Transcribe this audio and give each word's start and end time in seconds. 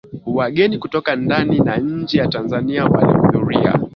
Wageni 0.25 0.77
kutoka 0.77 1.15
ndani 1.15 1.59
na 1.59 1.77
nje 1.77 2.17
ya 2.17 2.27
Tanzania 2.27 2.85
walihudhuria 2.85 3.79